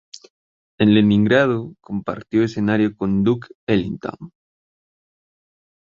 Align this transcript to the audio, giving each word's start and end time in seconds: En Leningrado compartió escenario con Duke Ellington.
En 0.79 0.95
Leningrado 0.95 1.75
compartió 1.79 2.43
escenario 2.43 2.95
con 2.97 3.23
Duke 3.23 3.49
Ellington. 3.67 4.33